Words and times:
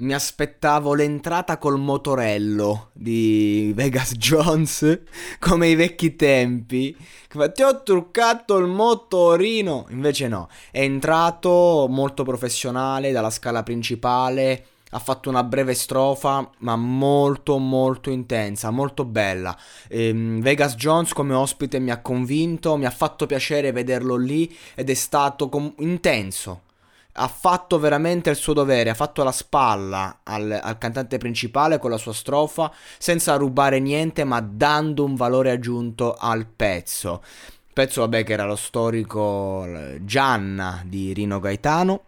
Mi 0.00 0.14
aspettavo 0.14 0.94
l'entrata 0.94 1.58
col 1.58 1.78
motorello 1.78 2.88
di 2.94 3.70
Vegas 3.74 4.14
Jones, 4.16 5.02
come 5.38 5.68
i 5.68 5.74
vecchi 5.74 6.16
tempi. 6.16 6.96
Ti 7.28 7.62
ho 7.62 7.82
truccato 7.82 8.56
il 8.56 8.66
motorino. 8.66 9.84
Invece 9.90 10.26
no, 10.28 10.48
è 10.70 10.80
entrato 10.80 11.86
molto 11.90 12.22
professionale 12.22 13.12
dalla 13.12 13.28
scala 13.28 13.62
principale. 13.62 14.64
Ha 14.92 14.98
fatto 14.98 15.28
una 15.28 15.44
breve 15.44 15.74
strofa, 15.74 16.50
ma 16.60 16.76
molto 16.76 17.58
molto 17.58 18.08
intensa, 18.08 18.70
molto 18.70 19.04
bella. 19.04 19.54
Ehm, 19.88 20.40
Vegas 20.40 20.76
Jones 20.76 21.12
come 21.12 21.34
ospite 21.34 21.78
mi 21.78 21.90
ha 21.90 22.00
convinto, 22.00 22.78
mi 22.78 22.86
ha 22.86 22.90
fatto 22.90 23.26
piacere 23.26 23.70
vederlo 23.70 24.16
lì 24.16 24.50
ed 24.74 24.88
è 24.88 24.94
stato 24.94 25.50
com- 25.50 25.74
intenso 25.80 26.62
ha 27.12 27.28
fatto 27.28 27.78
veramente 27.78 28.30
il 28.30 28.36
suo 28.36 28.52
dovere, 28.52 28.90
ha 28.90 28.94
fatto 28.94 29.22
la 29.22 29.32
spalla 29.32 30.20
al, 30.22 30.58
al, 30.62 30.78
cantante 30.78 31.18
principale 31.18 31.78
con 31.78 31.90
la 31.90 31.96
sua 31.96 32.12
strofa, 32.12 32.72
senza 32.98 33.36
rubare 33.36 33.80
niente, 33.80 34.24
ma 34.24 34.40
dando 34.40 35.04
un 35.04 35.14
valore 35.14 35.50
aggiunto 35.50 36.14
al 36.14 36.46
pezzo. 36.46 37.22
Pezzo, 37.72 38.00
vabbè, 38.02 38.24
che 38.24 38.32
era 38.32 38.44
lo 38.44 38.56
storico 38.56 39.66
Gianna 40.00 40.82
di 40.86 41.12
Rino 41.12 41.40
Gaetano. 41.40 42.02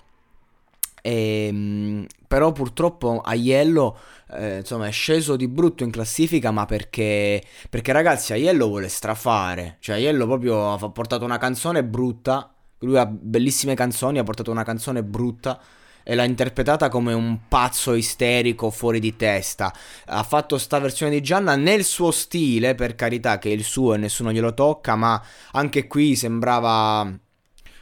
E, 1.02 1.46
ehm, 1.48 2.06
però 2.28 2.52
purtroppo 2.52 3.20
Aiello 3.20 3.98
eh, 4.30 4.58
insomma 4.58 4.86
è 4.86 4.92
sceso 4.92 5.34
di 5.34 5.48
brutto 5.48 5.82
in 5.82 5.90
classifica 5.90 6.52
ma 6.52 6.64
perché 6.64 7.42
perché 7.68 7.90
ragazzi 7.90 8.32
Aiello 8.32 8.68
vuole 8.68 8.88
strafare 8.88 9.78
cioè 9.80 9.96
Aiello 9.96 10.26
proprio 10.26 10.72
ha 10.72 10.90
portato 10.90 11.24
una 11.24 11.38
canzone 11.38 11.82
brutta 11.82 12.54
lui 12.82 12.98
ha 12.98 13.06
bellissime 13.06 13.74
canzoni, 13.74 14.18
ha 14.18 14.24
portato 14.24 14.50
una 14.50 14.64
canzone 14.64 15.02
brutta 15.02 15.60
e 16.04 16.14
l'ha 16.14 16.24
interpretata 16.24 16.88
come 16.88 17.12
un 17.12 17.40
pazzo 17.48 17.94
isterico 17.94 18.70
fuori 18.70 19.00
di 19.00 19.16
testa. 19.16 19.72
Ha 20.06 20.22
fatto 20.22 20.58
sta 20.58 20.78
versione 20.78 21.12
di 21.12 21.22
Gianna 21.22 21.56
nel 21.56 21.84
suo 21.84 22.10
stile, 22.10 22.74
per 22.74 22.94
carità, 22.94 23.38
che 23.38 23.50
è 23.50 23.52
il 23.52 23.64
suo 23.64 23.94
e 23.94 23.98
nessuno 23.98 24.32
glielo 24.32 24.54
tocca, 24.54 24.96
ma 24.96 25.22
anche 25.52 25.86
qui 25.86 26.16
sembrava 26.16 27.10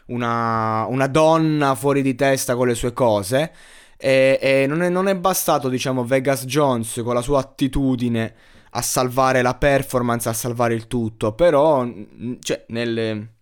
una, 0.06 0.84
una 0.86 1.06
donna 1.06 1.74
fuori 1.74 2.02
di 2.02 2.14
testa 2.14 2.54
con 2.56 2.66
le 2.66 2.74
sue 2.74 2.92
cose. 2.92 3.52
E, 3.96 4.38
e 4.40 4.66
non, 4.66 4.82
è, 4.82 4.88
non, 4.88 5.08
è, 5.08 5.16
bastato, 5.16 5.68
diciamo, 5.68 6.04
Vegas 6.04 6.44
Jones 6.46 7.00
con 7.04 7.14
la 7.14 7.22
sua 7.22 7.40
attitudine 7.40 8.34
a 8.70 8.82
salvare 8.82 9.42
la 9.42 9.54
performance, 9.54 10.28
a 10.28 10.32
salvare 10.32 10.74
il 10.74 10.86
tutto, 10.86 11.32
però, 11.32 11.86
cioè, 12.40 12.64
nelle 12.68 13.39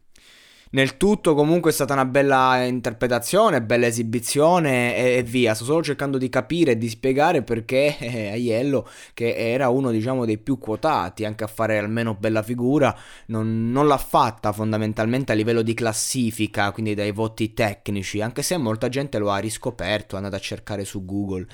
nel 0.71 0.97
tutto 0.97 1.35
comunque 1.35 1.71
è 1.71 1.75
stata 1.75 1.95
una 1.95 2.05
bella 2.05 2.63
interpretazione, 2.65 3.63
bella 3.63 3.87
esibizione 3.87 4.97
e, 4.97 5.17
e 5.17 5.23
via. 5.23 5.55
Sto 5.55 5.65
solo 5.65 5.83
cercando 5.83 6.19
di 6.19 6.29
capire 6.29 6.73
e 6.73 6.79
di 6.79 6.89
spiegare 6.89 7.43
perché 7.43 7.97
eh, 7.99 8.31
Aiello, 8.31 8.87
che 9.15 9.35
era 9.35 9.69
uno 9.69 9.91
diciamo 9.91 10.25
dei 10.25 10.39
più 10.39 10.59
quotati 10.59 11.25
anche 11.25 11.45
a 11.45 11.47
fare 11.47 11.79
almeno 11.79 12.15
bella 12.15 12.43
figura, 12.43 12.95
non, 13.27 13.71
non 13.71 13.87
l'ha 13.87 13.99
fatta 13.99 14.53
fondamentalmente 14.53 15.33
a 15.33 15.35
livello 15.35 15.63
di 15.63 15.75
classifica, 15.75 16.71
quindi 16.73 16.95
dai 16.95 17.13
voti 17.13 17.55
tecnici, 17.55 18.21
anche 18.21 18.43
se 18.43 18.57
molta 18.57 18.89
gente 18.89 19.19
lo 19.19 19.31
ha 19.31 19.39
riscoperto, 19.39 20.15
è 20.15 20.19
andata 20.19 20.37
a 20.37 20.41
cercare 20.41 20.85
su 20.85 21.05
Google. 21.05 21.47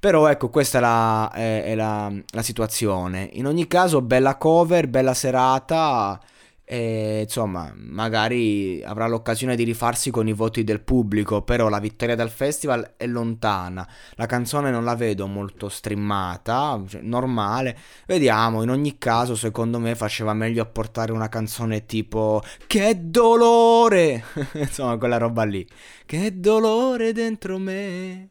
Però 0.00 0.26
ecco, 0.28 0.50
questa 0.50 0.78
è, 0.78 0.80
la, 0.80 1.32
è, 1.32 1.62
è 1.64 1.74
la, 1.74 2.12
la 2.30 2.42
situazione. 2.42 3.28
In 3.32 3.46
ogni 3.46 3.66
caso, 3.66 4.02
bella 4.02 4.36
cover, 4.36 4.88
bella 4.88 5.14
serata 5.14 6.20
e 6.68 7.20
insomma 7.22 7.72
magari 7.76 8.82
avrà 8.82 9.06
l'occasione 9.06 9.54
di 9.54 9.62
rifarsi 9.62 10.10
con 10.10 10.26
i 10.26 10.32
voti 10.32 10.64
del 10.64 10.80
pubblico 10.80 11.42
però 11.42 11.68
la 11.68 11.78
vittoria 11.78 12.16
dal 12.16 12.28
festival 12.28 12.94
è 12.96 13.06
lontana. 13.06 13.88
La 14.14 14.26
canzone 14.26 14.72
non 14.72 14.82
la 14.82 14.96
vedo 14.96 15.28
molto 15.28 15.68
streamata 15.68 16.82
cioè, 16.88 17.02
normale. 17.02 17.78
Vediamo 18.06 18.64
in 18.64 18.70
ogni 18.70 18.98
caso 18.98 19.36
secondo 19.36 19.78
me 19.78 19.94
faceva 19.94 20.34
meglio 20.34 20.62
apportare 20.62 21.12
una 21.12 21.28
canzone 21.28 21.86
tipo 21.86 22.42
che 22.66 22.96
dolore 23.00 24.24
insomma 24.54 24.96
quella 24.98 25.18
roba 25.18 25.44
lì. 25.44 25.64
Che 26.04 26.40
dolore 26.40 27.12
dentro 27.12 27.58
me 27.58 28.30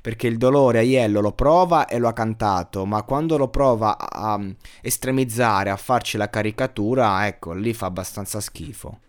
perché 0.00 0.26
il 0.26 0.36
dolore 0.36 0.78
Aiello 0.78 1.20
lo 1.20 1.32
prova 1.32 1.86
e 1.86 1.98
lo 1.98 2.08
ha 2.08 2.12
cantato, 2.12 2.84
ma 2.84 3.02
quando 3.02 3.36
lo 3.36 3.48
prova 3.48 3.96
a 3.98 4.40
estremizzare, 4.80 5.70
a 5.70 5.76
farci 5.76 6.16
la 6.16 6.30
caricatura, 6.30 7.26
ecco, 7.26 7.52
lì 7.52 7.72
fa 7.72 7.86
abbastanza 7.86 8.40
schifo. 8.40 9.00